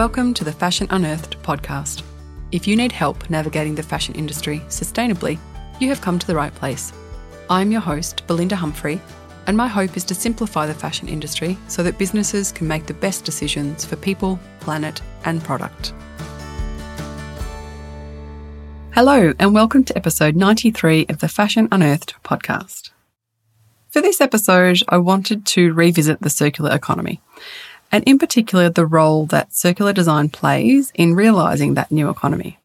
Welcome 0.00 0.32
to 0.32 0.44
the 0.44 0.52
Fashion 0.52 0.86
Unearthed 0.88 1.42
podcast. 1.42 2.04
If 2.52 2.66
you 2.66 2.74
need 2.74 2.90
help 2.90 3.28
navigating 3.28 3.74
the 3.74 3.82
fashion 3.82 4.14
industry 4.14 4.60
sustainably, 4.60 5.38
you 5.78 5.90
have 5.90 6.00
come 6.00 6.18
to 6.18 6.26
the 6.26 6.34
right 6.34 6.54
place. 6.54 6.90
I'm 7.50 7.70
your 7.70 7.82
host, 7.82 8.26
Belinda 8.26 8.56
Humphrey, 8.56 8.98
and 9.46 9.58
my 9.58 9.68
hope 9.68 9.98
is 9.98 10.04
to 10.04 10.14
simplify 10.14 10.66
the 10.66 10.72
fashion 10.72 11.06
industry 11.06 11.58
so 11.68 11.82
that 11.82 11.98
businesses 11.98 12.50
can 12.50 12.66
make 12.66 12.86
the 12.86 12.94
best 12.94 13.26
decisions 13.26 13.84
for 13.84 13.96
people, 13.96 14.40
planet, 14.60 15.02
and 15.26 15.44
product. 15.44 15.92
Hello, 18.94 19.34
and 19.38 19.52
welcome 19.52 19.84
to 19.84 19.94
episode 19.98 20.34
93 20.34 21.08
of 21.10 21.18
the 21.18 21.28
Fashion 21.28 21.68
Unearthed 21.70 22.14
podcast. 22.24 22.88
For 23.90 24.00
this 24.00 24.22
episode, 24.22 24.78
I 24.88 24.96
wanted 24.96 25.44
to 25.46 25.74
revisit 25.74 26.22
the 26.22 26.30
circular 26.30 26.74
economy 26.74 27.20
and 27.92 28.04
in 28.04 28.18
particular 28.18 28.68
the 28.68 28.86
role 28.86 29.26
that 29.26 29.54
circular 29.54 29.92
design 29.92 30.28
plays 30.28 30.92
in 30.94 31.14
realising 31.14 31.74
that 31.74 31.90
new 31.90 32.08
economy. 32.08 32.58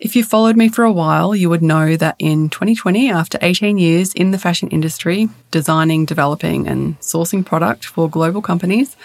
If 0.00 0.16
you 0.16 0.24
followed 0.24 0.56
me 0.56 0.68
for 0.68 0.84
a 0.84 0.92
while, 0.92 1.34
you 1.34 1.48
would 1.48 1.62
know 1.62 1.96
that 1.96 2.16
in 2.18 2.50
2020, 2.50 3.10
after 3.10 3.38
18 3.40 3.78
years 3.78 4.12
in 4.12 4.32
the 4.32 4.38
fashion 4.38 4.68
industry, 4.68 5.28
designing, 5.50 6.04
developing, 6.04 6.66
and 6.68 6.98
sourcing 7.00 7.44
product 7.44 7.86
for 7.86 8.10
global 8.10 8.42
companies, 8.42 8.96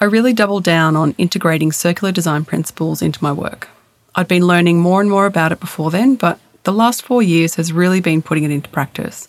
I 0.00 0.04
really 0.04 0.32
doubled 0.32 0.62
down 0.62 0.94
on 0.94 1.14
integrating 1.18 1.72
circular 1.72 2.12
design 2.12 2.44
principles 2.44 3.02
into 3.02 3.22
my 3.24 3.32
work. 3.32 3.68
I'd 4.14 4.28
been 4.28 4.46
learning 4.46 4.78
more 4.80 5.00
and 5.00 5.10
more 5.10 5.26
about 5.26 5.52
it 5.52 5.60
before 5.60 5.90
then, 5.90 6.16
but 6.16 6.38
the 6.64 6.72
last 6.72 7.02
four 7.02 7.22
years 7.22 7.54
has 7.54 7.72
really 7.72 8.00
been 8.00 8.22
putting 8.22 8.44
it 8.44 8.50
into 8.50 8.68
practice 8.68 9.26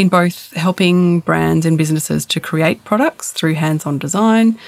in 0.00 0.08
both 0.08 0.50
helping 0.54 1.20
brands 1.20 1.66
and 1.66 1.76
businesses 1.76 2.24
to 2.24 2.40
create 2.40 2.82
products 2.84 3.32
through 3.32 3.52
hands 3.52 3.84
on 3.84 3.98
design 3.98 4.58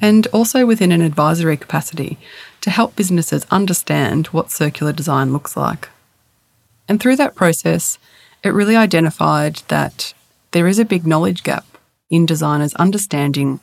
and 0.00 0.26
also 0.32 0.66
within 0.66 0.90
an 0.90 1.00
advisory 1.00 1.56
capacity 1.56 2.18
to 2.60 2.70
help 2.70 2.96
businesses 2.96 3.46
understand 3.52 4.26
what 4.28 4.50
circular 4.50 4.92
design 4.92 5.32
looks 5.32 5.56
like. 5.56 5.90
And 6.88 6.98
through 6.98 7.14
that 7.16 7.36
process, 7.36 8.00
it 8.42 8.48
really 8.48 8.74
identified 8.74 9.62
that 9.68 10.12
there 10.50 10.66
is 10.66 10.80
a 10.80 10.84
big 10.84 11.06
knowledge 11.06 11.44
gap 11.44 11.66
in 12.10 12.26
designers 12.26 12.74
understanding 12.74 13.60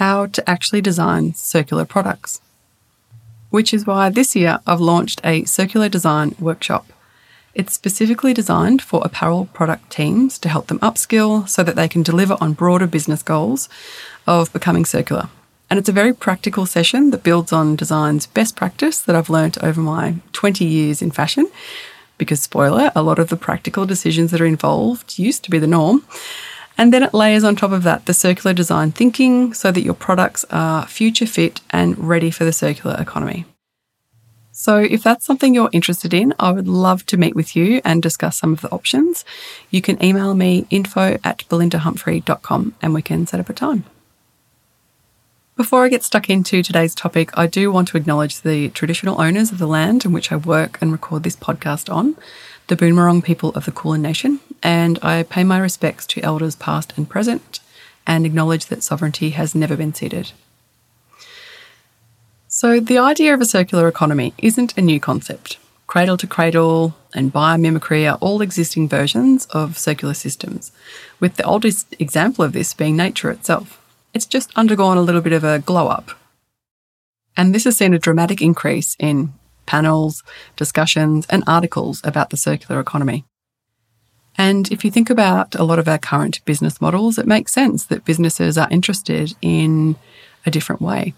how 0.00 0.24
to 0.24 0.48
actually 0.48 0.80
design 0.80 1.34
circular 1.34 1.84
products. 1.84 2.40
Which 3.50 3.74
is 3.74 3.86
why 3.86 4.08
this 4.08 4.34
year 4.34 4.60
I've 4.66 4.80
launched 4.80 5.20
a 5.24 5.44
circular 5.44 5.90
design 5.90 6.34
workshop 6.40 6.86
it's 7.54 7.72
specifically 7.72 8.34
designed 8.34 8.82
for 8.82 9.02
apparel 9.04 9.46
product 9.52 9.90
teams 9.90 10.38
to 10.40 10.48
help 10.48 10.66
them 10.66 10.78
upskill 10.80 11.48
so 11.48 11.62
that 11.62 11.76
they 11.76 11.88
can 11.88 12.02
deliver 12.02 12.36
on 12.40 12.52
broader 12.52 12.86
business 12.86 13.22
goals 13.22 13.68
of 14.26 14.52
becoming 14.52 14.84
circular. 14.84 15.28
And 15.70 15.78
it's 15.78 15.88
a 15.88 15.92
very 15.92 16.12
practical 16.12 16.66
session 16.66 17.10
that 17.10 17.22
builds 17.22 17.52
on 17.52 17.76
design's 17.76 18.26
best 18.26 18.54
practice 18.54 19.00
that 19.00 19.16
I've 19.16 19.30
learnt 19.30 19.62
over 19.62 19.80
my 19.80 20.16
20 20.32 20.64
years 20.64 21.00
in 21.00 21.10
fashion. 21.10 21.50
Because, 22.16 22.42
spoiler, 22.42 22.92
a 22.94 23.02
lot 23.02 23.18
of 23.18 23.28
the 23.28 23.36
practical 23.36 23.86
decisions 23.86 24.30
that 24.30 24.40
are 24.40 24.46
involved 24.46 25.18
used 25.18 25.42
to 25.44 25.50
be 25.50 25.58
the 25.58 25.66
norm. 25.66 26.04
And 26.78 26.92
then 26.92 27.02
it 27.02 27.14
layers 27.14 27.44
on 27.44 27.56
top 27.56 27.72
of 27.72 27.82
that 27.84 28.06
the 28.06 28.14
circular 28.14 28.52
design 28.52 28.92
thinking 28.92 29.52
so 29.54 29.72
that 29.72 29.82
your 29.82 29.94
products 29.94 30.44
are 30.50 30.86
future 30.86 31.26
fit 31.26 31.60
and 31.70 31.98
ready 31.98 32.30
for 32.30 32.44
the 32.44 32.52
circular 32.52 32.96
economy. 33.00 33.44
So, 34.64 34.78
if 34.78 35.02
that's 35.02 35.26
something 35.26 35.54
you're 35.54 35.68
interested 35.72 36.14
in, 36.14 36.32
I 36.40 36.50
would 36.50 36.66
love 36.66 37.04
to 37.06 37.18
meet 37.18 37.36
with 37.36 37.54
you 37.54 37.82
and 37.84 38.02
discuss 38.02 38.38
some 38.38 38.54
of 38.54 38.62
the 38.62 38.70
options. 38.70 39.22
You 39.70 39.82
can 39.82 40.02
email 40.02 40.32
me 40.34 40.66
info 40.70 41.18
at 41.22 41.44
belindahumphrey.com 41.50 42.74
and 42.80 42.94
we 42.94 43.02
can 43.02 43.26
set 43.26 43.40
up 43.40 43.50
a 43.50 43.52
time. 43.52 43.84
Before 45.54 45.84
I 45.84 45.90
get 45.90 46.02
stuck 46.02 46.30
into 46.30 46.62
today's 46.62 46.94
topic, 46.94 47.36
I 47.36 47.46
do 47.46 47.70
want 47.70 47.88
to 47.88 47.98
acknowledge 47.98 48.40
the 48.40 48.70
traditional 48.70 49.20
owners 49.20 49.52
of 49.52 49.58
the 49.58 49.66
land 49.66 50.06
in 50.06 50.12
which 50.12 50.32
I 50.32 50.36
work 50.36 50.78
and 50.80 50.90
record 50.90 51.24
this 51.24 51.36
podcast 51.36 51.92
on, 51.92 52.16
the 52.68 52.74
Boonwurrung 52.74 53.22
people 53.22 53.50
of 53.50 53.66
the 53.66 53.70
Kulin 53.70 54.00
Nation, 54.00 54.40
and 54.62 54.98
I 55.02 55.24
pay 55.24 55.44
my 55.44 55.58
respects 55.58 56.06
to 56.06 56.22
elders 56.22 56.56
past 56.56 56.94
and 56.96 57.06
present 57.06 57.60
and 58.06 58.24
acknowledge 58.24 58.64
that 58.68 58.82
sovereignty 58.82 59.28
has 59.32 59.54
never 59.54 59.76
been 59.76 59.92
ceded. 59.92 60.32
So, 62.56 62.78
the 62.78 62.98
idea 62.98 63.34
of 63.34 63.40
a 63.40 63.46
circular 63.46 63.88
economy 63.88 64.32
isn't 64.38 64.78
a 64.78 64.80
new 64.80 65.00
concept. 65.00 65.58
Cradle 65.88 66.16
to 66.18 66.28
cradle 66.28 66.94
and 67.12 67.32
biomimicry 67.32 68.08
are 68.08 68.16
all 68.18 68.42
existing 68.42 68.88
versions 68.88 69.46
of 69.46 69.76
circular 69.76 70.14
systems, 70.14 70.70
with 71.18 71.34
the 71.34 71.42
oldest 71.42 71.96
example 71.98 72.44
of 72.44 72.52
this 72.52 72.72
being 72.72 72.96
nature 72.96 73.32
itself. 73.32 73.82
It's 74.14 74.24
just 74.24 74.56
undergone 74.56 74.96
a 74.96 75.02
little 75.02 75.20
bit 75.20 75.32
of 75.32 75.42
a 75.42 75.58
glow 75.58 75.88
up. 75.88 76.12
And 77.36 77.52
this 77.52 77.64
has 77.64 77.76
seen 77.76 77.92
a 77.92 77.98
dramatic 77.98 78.40
increase 78.40 78.94
in 79.00 79.34
panels, 79.66 80.22
discussions, 80.54 81.26
and 81.28 81.42
articles 81.48 82.02
about 82.04 82.30
the 82.30 82.36
circular 82.36 82.80
economy. 82.80 83.24
And 84.38 84.70
if 84.70 84.84
you 84.84 84.92
think 84.92 85.10
about 85.10 85.56
a 85.56 85.64
lot 85.64 85.80
of 85.80 85.88
our 85.88 85.98
current 85.98 86.44
business 86.44 86.80
models, 86.80 87.18
it 87.18 87.26
makes 87.26 87.50
sense 87.50 87.84
that 87.86 88.04
businesses 88.04 88.56
are 88.56 88.68
interested 88.70 89.34
in 89.42 89.96
a 90.46 90.52
different 90.52 90.80
way. 90.80 91.14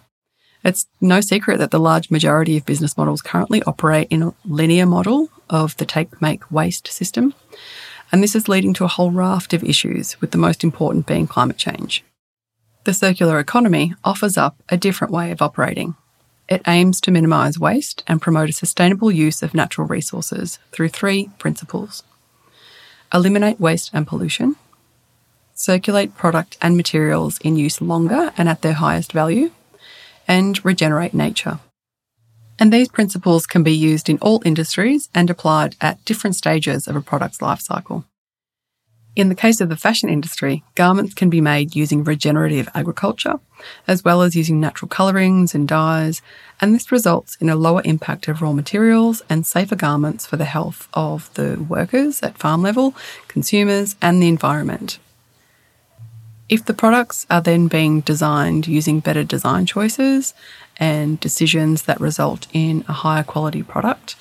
It's 0.66 0.88
no 1.00 1.20
secret 1.20 1.58
that 1.58 1.70
the 1.70 1.78
large 1.78 2.10
majority 2.10 2.56
of 2.56 2.66
business 2.66 2.96
models 2.96 3.22
currently 3.22 3.62
operate 3.62 4.08
in 4.10 4.24
a 4.24 4.34
linear 4.44 4.84
model 4.84 5.28
of 5.48 5.76
the 5.76 5.86
take, 5.86 6.20
make, 6.20 6.50
waste 6.50 6.88
system. 6.88 7.34
And 8.10 8.20
this 8.20 8.34
is 8.34 8.48
leading 8.48 8.74
to 8.74 8.84
a 8.84 8.88
whole 8.88 9.12
raft 9.12 9.52
of 9.52 9.62
issues, 9.62 10.20
with 10.20 10.32
the 10.32 10.38
most 10.38 10.64
important 10.64 11.06
being 11.06 11.28
climate 11.28 11.56
change. 11.56 12.02
The 12.82 12.92
circular 12.94 13.38
economy 13.38 13.94
offers 14.02 14.36
up 14.36 14.60
a 14.68 14.76
different 14.76 15.12
way 15.12 15.30
of 15.30 15.40
operating. 15.40 15.94
It 16.48 16.62
aims 16.66 17.00
to 17.02 17.12
minimise 17.12 17.60
waste 17.60 18.02
and 18.08 18.20
promote 18.20 18.50
a 18.50 18.52
sustainable 18.52 19.12
use 19.12 19.44
of 19.44 19.54
natural 19.54 19.86
resources 19.86 20.58
through 20.72 20.88
three 20.88 21.30
principles 21.38 22.02
eliminate 23.14 23.60
waste 23.60 23.90
and 23.94 24.04
pollution, 24.04 24.56
circulate 25.54 26.16
product 26.16 26.58
and 26.60 26.76
materials 26.76 27.38
in 27.38 27.54
use 27.54 27.80
longer 27.80 28.32
and 28.36 28.48
at 28.48 28.62
their 28.62 28.72
highest 28.72 29.12
value, 29.12 29.52
and 30.28 30.64
regenerate 30.64 31.14
nature. 31.14 31.58
And 32.58 32.72
these 32.72 32.88
principles 32.88 33.46
can 33.46 33.62
be 33.62 33.72
used 33.72 34.08
in 34.08 34.18
all 34.18 34.42
industries 34.44 35.08
and 35.14 35.28
applied 35.28 35.76
at 35.80 36.04
different 36.04 36.36
stages 36.36 36.88
of 36.88 36.96
a 36.96 37.02
product's 37.02 37.42
life 37.42 37.60
cycle. 37.60 38.04
In 39.14 39.30
the 39.30 39.34
case 39.34 39.62
of 39.62 39.70
the 39.70 39.76
fashion 39.76 40.10
industry, 40.10 40.62
garments 40.74 41.14
can 41.14 41.30
be 41.30 41.40
made 41.40 41.74
using 41.74 42.04
regenerative 42.04 42.68
agriculture, 42.74 43.40
as 43.88 44.04
well 44.04 44.20
as 44.20 44.36
using 44.36 44.60
natural 44.60 44.90
colourings 44.90 45.54
and 45.54 45.66
dyes, 45.66 46.20
and 46.60 46.74
this 46.74 46.92
results 46.92 47.34
in 47.40 47.48
a 47.48 47.56
lower 47.56 47.80
impact 47.86 48.28
of 48.28 48.42
raw 48.42 48.52
materials 48.52 49.22
and 49.30 49.46
safer 49.46 49.74
garments 49.74 50.26
for 50.26 50.36
the 50.36 50.44
health 50.44 50.86
of 50.92 51.32
the 51.32 51.64
workers 51.66 52.22
at 52.22 52.36
farm 52.36 52.60
level, 52.60 52.94
consumers, 53.26 53.96
and 54.02 54.22
the 54.22 54.28
environment. 54.28 54.98
If 56.48 56.64
the 56.64 56.74
products 56.74 57.26
are 57.28 57.40
then 57.40 57.66
being 57.66 58.02
designed 58.02 58.68
using 58.68 59.00
better 59.00 59.24
design 59.24 59.66
choices 59.66 60.32
and 60.76 61.18
decisions 61.18 61.82
that 61.82 62.00
result 62.00 62.46
in 62.52 62.84
a 62.86 62.92
higher 62.92 63.24
quality 63.24 63.64
product, 63.64 64.14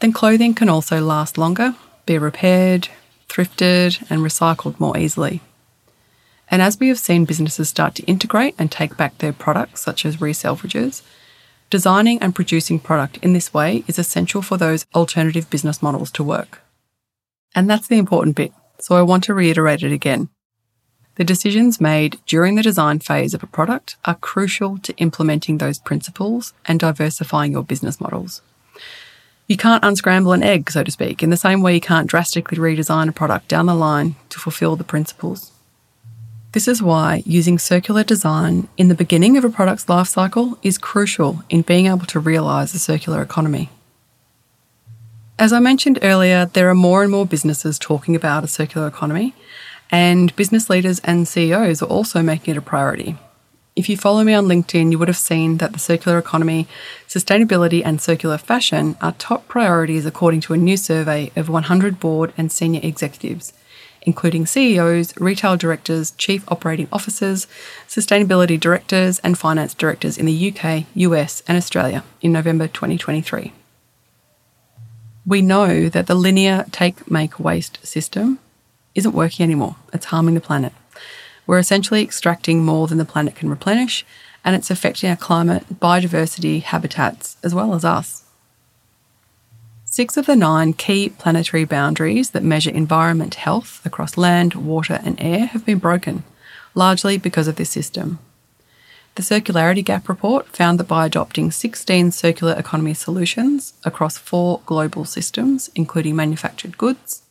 then 0.00 0.12
clothing 0.12 0.54
can 0.54 0.68
also 0.68 1.00
last 1.00 1.38
longer, 1.38 1.76
be 2.06 2.18
repaired, 2.18 2.88
thrifted, 3.28 4.04
and 4.10 4.20
recycled 4.22 4.80
more 4.80 4.98
easily. 4.98 5.40
And 6.50 6.60
as 6.60 6.78
we 6.78 6.88
have 6.88 6.98
seen 6.98 7.24
businesses 7.24 7.68
start 7.68 7.94
to 7.96 8.04
integrate 8.04 8.54
and 8.58 8.70
take 8.70 8.96
back 8.96 9.18
their 9.18 9.32
products, 9.32 9.80
such 9.80 10.04
as 10.04 10.16
reselvages, 10.16 11.02
designing 11.70 12.20
and 12.20 12.34
producing 12.34 12.80
product 12.80 13.16
in 13.18 13.32
this 13.32 13.54
way 13.54 13.84
is 13.86 13.98
essential 13.98 14.42
for 14.42 14.56
those 14.56 14.86
alternative 14.94 15.48
business 15.50 15.80
models 15.80 16.10
to 16.12 16.24
work. 16.24 16.62
And 17.54 17.70
that's 17.70 17.86
the 17.86 17.98
important 17.98 18.34
bit, 18.34 18.52
so 18.80 18.96
I 18.96 19.02
want 19.02 19.22
to 19.24 19.34
reiterate 19.34 19.84
it 19.84 19.92
again. 19.92 20.28
The 21.16 21.24
decisions 21.24 21.80
made 21.80 22.18
during 22.26 22.56
the 22.56 22.62
design 22.62 22.98
phase 22.98 23.34
of 23.34 23.42
a 23.42 23.46
product 23.46 23.96
are 24.04 24.16
crucial 24.16 24.78
to 24.78 24.96
implementing 24.96 25.58
those 25.58 25.78
principles 25.78 26.52
and 26.66 26.80
diversifying 26.80 27.52
your 27.52 27.62
business 27.62 28.00
models. 28.00 28.42
You 29.46 29.56
can't 29.56 29.84
unscramble 29.84 30.32
an 30.32 30.42
egg, 30.42 30.70
so 30.70 30.82
to 30.82 30.90
speak, 30.90 31.22
in 31.22 31.30
the 31.30 31.36
same 31.36 31.60
way 31.60 31.74
you 31.74 31.80
can't 31.80 32.08
drastically 32.08 32.58
redesign 32.58 33.08
a 33.08 33.12
product 33.12 33.46
down 33.46 33.66
the 33.66 33.74
line 33.74 34.16
to 34.30 34.40
fulfill 34.40 34.74
the 34.74 34.84
principles. 34.84 35.52
This 36.52 36.66
is 36.66 36.82
why 36.82 37.22
using 37.26 37.58
circular 37.58 38.04
design 38.04 38.68
in 38.76 38.88
the 38.88 38.94
beginning 38.94 39.36
of 39.36 39.44
a 39.44 39.50
product's 39.50 39.88
life 39.88 40.08
cycle 40.08 40.58
is 40.62 40.78
crucial 40.78 41.42
in 41.50 41.62
being 41.62 41.86
able 41.86 42.06
to 42.06 42.20
realise 42.20 42.72
the 42.72 42.78
circular 42.78 43.22
economy. 43.22 43.70
As 45.38 45.52
I 45.52 45.58
mentioned 45.58 45.98
earlier, 46.00 46.46
there 46.46 46.70
are 46.70 46.74
more 46.74 47.02
and 47.02 47.10
more 47.10 47.26
businesses 47.26 47.78
talking 47.78 48.16
about 48.16 48.44
a 48.44 48.48
circular 48.48 48.86
economy, 48.86 49.34
and 49.94 50.34
business 50.34 50.68
leaders 50.68 50.98
and 51.04 51.28
CEOs 51.28 51.80
are 51.80 51.86
also 51.86 52.20
making 52.20 52.52
it 52.52 52.58
a 52.58 52.60
priority. 52.60 53.16
If 53.76 53.88
you 53.88 53.96
follow 53.96 54.24
me 54.24 54.34
on 54.34 54.46
LinkedIn, 54.46 54.90
you 54.90 54.98
would 54.98 55.06
have 55.06 55.16
seen 55.16 55.58
that 55.58 55.72
the 55.72 55.78
circular 55.78 56.18
economy, 56.18 56.66
sustainability, 57.06 57.80
and 57.84 58.00
circular 58.00 58.36
fashion 58.36 58.96
are 59.00 59.12
top 59.12 59.46
priorities 59.46 60.04
according 60.04 60.40
to 60.42 60.52
a 60.52 60.56
new 60.56 60.76
survey 60.76 61.30
of 61.36 61.48
100 61.48 62.00
board 62.00 62.32
and 62.36 62.50
senior 62.50 62.80
executives, 62.82 63.52
including 64.02 64.46
CEOs, 64.46 65.16
retail 65.20 65.56
directors, 65.56 66.10
chief 66.18 66.42
operating 66.50 66.88
officers, 66.90 67.46
sustainability 67.86 68.58
directors, 68.58 69.20
and 69.20 69.38
finance 69.38 69.74
directors 69.74 70.18
in 70.18 70.26
the 70.26 70.52
UK, 70.52 70.86
US, 70.94 71.44
and 71.46 71.56
Australia 71.56 72.02
in 72.20 72.32
November 72.32 72.66
2023. 72.66 73.52
We 75.24 75.40
know 75.40 75.88
that 75.88 76.08
the 76.08 76.16
linear 76.16 76.66
take, 76.72 77.08
make, 77.08 77.38
waste 77.38 77.78
system 77.86 78.40
isn't 78.94 79.14
working 79.14 79.44
anymore. 79.44 79.76
It's 79.92 80.06
harming 80.06 80.34
the 80.34 80.40
planet. 80.40 80.72
We're 81.46 81.58
essentially 81.58 82.02
extracting 82.02 82.64
more 82.64 82.86
than 82.86 82.98
the 82.98 83.04
planet 83.04 83.34
can 83.34 83.50
replenish, 83.50 84.04
and 84.44 84.54
it's 84.54 84.70
affecting 84.70 85.10
our 85.10 85.16
climate, 85.16 85.64
biodiversity, 85.80 86.62
habitats, 86.62 87.36
as 87.42 87.54
well 87.54 87.74
as 87.74 87.84
us. 87.84 88.24
Six 89.84 90.16
of 90.16 90.26
the 90.26 90.36
nine 90.36 90.72
key 90.72 91.08
planetary 91.08 91.64
boundaries 91.64 92.30
that 92.30 92.42
measure 92.42 92.70
environment 92.70 93.36
health 93.36 93.80
across 93.84 94.16
land, 94.16 94.54
water, 94.54 95.00
and 95.04 95.20
air 95.20 95.46
have 95.46 95.64
been 95.64 95.78
broken, 95.78 96.24
largely 96.74 97.16
because 97.16 97.46
of 97.46 97.56
this 97.56 97.70
system. 97.70 98.18
The 99.14 99.22
Circularity 99.22 99.84
Gap 99.84 100.08
report 100.08 100.48
found 100.48 100.80
that 100.80 100.88
by 100.88 101.06
adopting 101.06 101.52
16 101.52 102.10
circular 102.10 102.54
economy 102.58 102.94
solutions 102.94 103.74
across 103.84 104.18
four 104.18 104.60
global 104.66 105.04
systems, 105.04 105.70
including 105.76 106.16
manufactured 106.16 106.76
goods, 106.76 107.22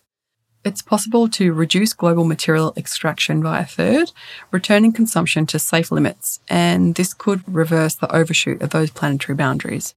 it's 0.63 0.81
possible 0.81 1.27
to 1.29 1.53
reduce 1.53 1.93
global 1.93 2.23
material 2.23 2.73
extraction 2.77 3.41
by 3.41 3.59
a 3.59 3.65
third, 3.65 4.11
returning 4.51 4.93
consumption 4.93 5.45
to 5.47 5.59
safe 5.59 5.91
limits, 5.91 6.39
and 6.49 6.95
this 6.95 7.13
could 7.13 7.43
reverse 7.47 7.95
the 7.95 8.13
overshoot 8.15 8.61
of 8.61 8.69
those 8.69 8.89
planetary 8.89 9.35
boundaries. 9.35 9.93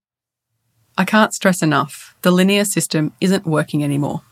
I 0.98 1.04
can't 1.04 1.34
stress 1.34 1.62
enough 1.62 2.14
the 2.22 2.30
linear 2.30 2.64
system 2.64 3.12
isn't 3.20 3.46
working 3.46 3.84
anymore. 3.84 4.22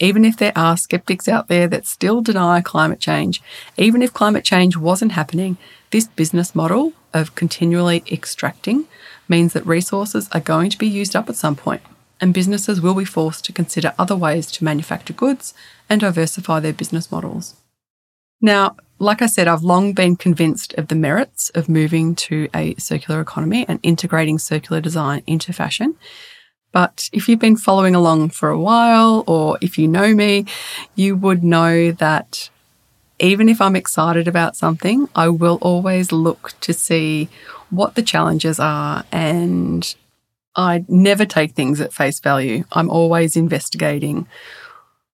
Even 0.00 0.24
if 0.24 0.36
there 0.36 0.56
are 0.56 0.76
skeptics 0.76 1.28
out 1.28 1.48
there 1.48 1.68
that 1.68 1.86
still 1.86 2.22
deny 2.22 2.60
climate 2.60 2.98
change, 2.98 3.42
even 3.76 4.02
if 4.02 4.12
climate 4.12 4.44
change 4.44 4.76
wasn't 4.76 5.12
happening, 5.12 5.58
this 5.90 6.06
business 6.06 6.54
model 6.54 6.92
of 7.12 7.34
continually 7.34 8.02
extracting 8.10 8.86
means 9.28 9.52
that 9.52 9.66
resources 9.66 10.28
are 10.32 10.40
going 10.40 10.70
to 10.70 10.78
be 10.78 10.88
used 10.88 11.14
up 11.14 11.28
at 11.28 11.36
some 11.36 11.54
point, 11.54 11.82
and 12.20 12.34
businesses 12.34 12.80
will 12.80 12.94
be 12.94 13.04
forced 13.04 13.44
to 13.44 13.52
consider 13.52 13.94
other 13.98 14.16
ways 14.16 14.50
to 14.52 14.64
manufacture 14.64 15.12
goods 15.12 15.54
and 15.88 16.00
diversify 16.00 16.60
their 16.60 16.72
business 16.72 17.10
models. 17.10 17.56
Now, 18.40 18.76
like 18.98 19.22
I 19.22 19.26
said, 19.26 19.48
I've 19.48 19.62
long 19.62 19.92
been 19.92 20.16
convinced 20.16 20.74
of 20.74 20.88
the 20.88 20.94
merits 20.94 21.50
of 21.50 21.68
moving 21.68 22.14
to 22.16 22.48
a 22.54 22.74
circular 22.76 23.20
economy 23.20 23.64
and 23.68 23.80
integrating 23.82 24.38
circular 24.38 24.80
design 24.80 25.22
into 25.26 25.52
fashion. 25.52 25.96
But 26.72 27.10
if 27.12 27.28
you've 27.28 27.38
been 27.38 27.56
following 27.56 27.94
along 27.94 28.30
for 28.30 28.48
a 28.48 28.58
while, 28.58 29.24
or 29.26 29.58
if 29.60 29.76
you 29.76 29.86
know 29.88 30.14
me, 30.14 30.46
you 30.94 31.16
would 31.16 31.44
know 31.44 31.92
that 31.92 32.48
even 33.18 33.48
if 33.48 33.60
I'm 33.60 33.76
excited 33.76 34.26
about 34.26 34.56
something, 34.56 35.08
I 35.14 35.28
will 35.28 35.58
always 35.60 36.12
look 36.12 36.54
to 36.60 36.72
see 36.72 37.28
what 37.70 37.94
the 37.94 38.02
challenges 38.02 38.58
are. 38.58 39.04
And 39.12 39.94
I 40.54 40.84
never 40.88 41.24
take 41.24 41.52
things 41.52 41.80
at 41.80 41.92
face 41.92 42.20
value. 42.20 42.64
I'm 42.72 42.90
always 42.90 43.36
investigating 43.36 44.26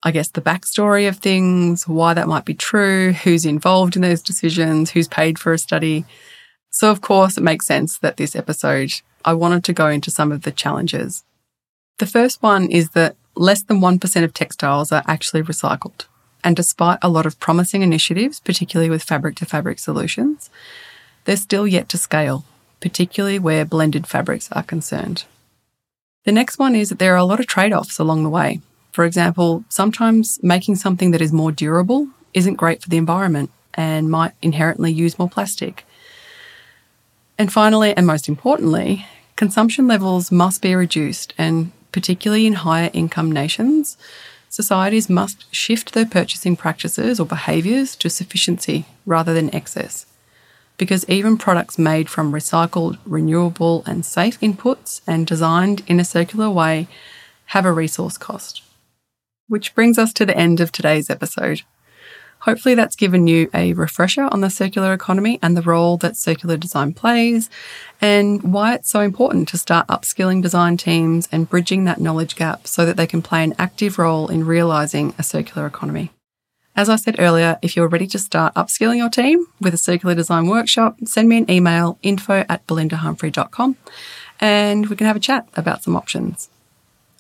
I 0.03 0.13
guess, 0.13 0.29
the 0.29 0.41
backstory 0.41 1.09
of 1.09 1.17
things, 1.17 1.89
why 1.89 2.15
that 2.15 2.29
might 2.29 2.45
be 2.45 2.55
true, 2.55 3.13
who's 3.13 3.45
involved 3.45 3.97
in 3.97 4.03
those 4.03 4.23
decisions, 4.23 4.91
who's 4.91 5.09
paid 5.09 5.39
for 5.39 5.53
a 5.53 5.59
study. 5.59 6.05
So, 6.71 6.91
of 6.91 7.01
course, 7.01 7.37
it 7.37 7.43
makes 7.43 7.67
sense 7.67 7.99
that 7.99 8.17
this 8.17 8.37
episode, 8.37 8.93
I 9.25 9.35
wanted 9.35 9.65
to 9.65 9.73
go 9.73 9.89
into 9.89 10.11
some 10.11 10.31
of 10.31 10.43
the 10.43 10.53
challenges. 10.53 11.25
The 11.99 12.07
first 12.07 12.43
one 12.43 12.71
is 12.71 12.91
that 12.91 13.17
less 13.35 13.63
than 13.63 13.81
1% 13.81 14.25
of 14.25 14.35
textiles 14.35 14.93
are 14.93 15.03
actually 15.09 15.43
recycled. 15.43 16.07
And 16.45 16.55
despite 16.55 17.01
a 17.03 17.09
lot 17.09 17.27
of 17.27 17.41
promising 17.41 17.83
initiatives, 17.83 18.39
particularly 18.39 18.91
with 18.91 19.03
fabric 19.03 19.35
to 19.37 19.47
fabric 19.47 19.81
solutions, 19.81 20.49
they're 21.25 21.37
still 21.37 21.67
yet 21.67 21.89
to 21.89 21.99
scale, 21.99 22.45
particularly 22.81 23.39
where 23.39 23.65
blended 23.65 24.07
fabrics 24.07 24.51
are 24.53 24.63
concerned. 24.63 25.25
The 26.25 26.33
next 26.33 26.59
one 26.59 26.75
is 26.75 26.89
that 26.89 26.99
there 26.99 27.15
are 27.15 27.17
a 27.17 27.25
lot 27.25 27.41
of 27.41 27.47
trade 27.47 27.73
offs 27.73 27.99
along 27.99 28.23
the 28.23 28.31
way. 28.31 28.61
For 28.93 29.05
example, 29.05 29.65
sometimes 29.69 30.39
making 30.43 30.77
something 30.77 31.11
that 31.13 31.23
is 31.23 31.33
more 31.33 31.53
durable 31.53 32.09
isn't 32.35 32.55
great 32.55 32.83
for 32.83 32.89
the 32.89 32.97
environment 32.97 33.51
and 33.75 34.11
might 34.11 34.33
inherently 34.43 34.93
use 34.93 35.19
more 35.19 35.29
plastic. 35.29 35.87
And 37.39 37.53
finally, 37.53 37.97
and 37.97 38.07
most 38.07 38.29
importantly, 38.29 39.07
consumption 39.37 39.87
levels 39.87 40.33
must 40.33 40.61
be 40.61 40.75
reduced, 40.75 41.33
and 41.39 41.71
particularly 41.93 42.47
in 42.47 42.55
higher 42.55 42.91
income 42.93 43.31
nations, 43.31 43.97
societies 44.49 45.09
must 45.09 45.47
shift 45.55 45.95
their 45.95 46.07
purchasing 46.07 46.57
practices 46.57 47.21
or 47.21 47.27
behaviours 47.27 47.95
to 47.97 48.11
sufficiency 48.11 48.87
rather 49.07 49.33
than 49.33 49.55
excess. 49.55 50.07
Because 50.79 51.05
even 51.09 51.37
products 51.37 51.79
made 51.79 52.09
from 52.09 52.33
recycled, 52.33 52.99
renewable, 53.05 53.83
and 53.85 54.07
safe 54.07 54.41
inputs 54.41 55.03
and 55.07 55.27
designed 55.27 55.83
in 55.87 56.01
a 56.01 56.05
circular 56.05 56.49
way 56.49 56.89
have 57.47 57.67
a 57.67 57.73
resource 57.73 58.17
cost. 58.17 58.63
Which 59.49 59.75
brings 59.75 59.99
us 59.99 60.13
to 60.15 60.25
the 60.25 60.37
end 60.37 60.61
of 60.61 60.73
today's 60.73 61.11
episode. 61.11 61.63
Hopefully, 62.43 62.77
that's 62.77 62.95
given 62.95 63.27
you 63.27 63.51
a 63.53 63.73
refresher 63.73 64.29
on 64.31 64.41
the 64.41 64.51
circular 64.51 64.93
economy 64.93 65.41
and 65.43 65.57
the 65.57 65.63
role 65.63 65.97
that 65.97 66.17
circular 66.17 66.57
design 66.57 66.95
plays, 66.95 67.51
and 68.01 68.41
why 68.43 68.75
it's 68.75 68.89
so 68.89 69.01
important 69.01 69.49
to 69.49 69.59
start 69.59 69.89
upskilling 69.89 70.41
design 70.41 70.77
teams 70.77 71.29
and 71.33 71.51
bridging 71.51 71.85
that 71.85 72.01
knowledge 72.01 72.37
gap 72.37 72.69
so 72.69 72.87
that 72.87 72.97
they 72.97 73.09
can 73.09 73.23
play 73.23 73.43
an 73.43 73.55
active 73.59 73.99
role 73.99 74.29
in 74.29 74.47
realising 74.47 75.15
a 75.19 75.25
circular 75.25 75.67
economy. 75.67 76.13
As 76.79 76.89
I 76.89 76.95
said 76.95 77.17
earlier, 77.19 77.59
if 77.61 77.75
you're 77.75 77.89
ready 77.89 78.07
to 78.07 78.21
start 78.21 78.55
upskilling 78.55 78.99
your 78.99 79.11
team 79.11 79.45
with 79.61 79.75
a 79.75 79.77
circular 79.77 80.15
design 80.15 80.47
workshop, 80.47 80.97
send 81.05 81.29
me 81.29 81.39
an 81.39 81.51
email 81.51 81.99
info 82.05 82.45
at 82.49 82.65
belindahumphrey.com 82.69 83.77
and 84.41 84.87
we 84.87 84.95
can 84.95 85.09
have 85.09 85.17
a 85.17 85.21
chat 85.21 85.49
about 85.55 85.83
some 85.83 85.97
options. 85.97 86.49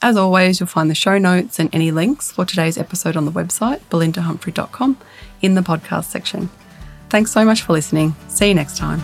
As 0.00 0.16
always, 0.16 0.60
you'll 0.60 0.68
find 0.68 0.88
the 0.88 0.94
show 0.94 1.18
notes 1.18 1.58
and 1.58 1.74
any 1.74 1.90
links 1.90 2.30
for 2.30 2.44
today's 2.44 2.78
episode 2.78 3.16
on 3.16 3.24
the 3.24 3.32
website, 3.32 3.80
belindahumphrey.com, 3.90 4.96
in 5.42 5.56
the 5.56 5.62
podcast 5.62 6.04
section. 6.04 6.50
Thanks 7.08 7.32
so 7.32 7.44
much 7.44 7.62
for 7.62 7.72
listening. 7.72 8.14
See 8.28 8.46
you 8.46 8.54
next 8.54 8.76
time. 8.76 9.00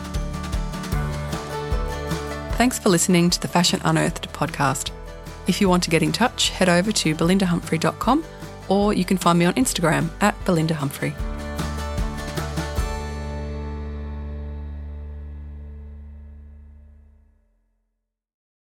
Thanks 2.53 2.79
for 2.79 2.91
listening 2.91 3.29
to 3.31 3.41
the 3.41 3.49
Fashion 3.49 3.81
Unearthed 3.85 4.33
podcast. 4.33 4.93
If 5.49 5.61
you 5.61 5.69
want 5.69 5.83
to 5.83 5.91
get 5.91 6.05
in 6.05 6.13
touch, 6.13 6.51
head 6.51 6.69
over 6.69 6.93
to 6.93 7.17
belindahumphrey.com 7.17 8.25
or 8.69 8.93
you 8.93 9.05
can 9.05 9.17
find 9.17 9.39
me 9.39 9.45
on 9.45 9.55
Instagram 9.55 10.09
at 10.21 10.35
belindahumphrey. 10.45 11.34